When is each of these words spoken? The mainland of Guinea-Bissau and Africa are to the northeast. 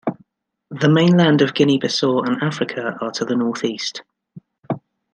The 0.71 0.89
mainland 0.89 1.43
of 1.43 1.53
Guinea-Bissau 1.53 2.25
and 2.25 2.41
Africa 2.41 2.97
are 3.01 3.11
to 3.11 3.23
the 3.23 3.35
northeast. 3.35 4.01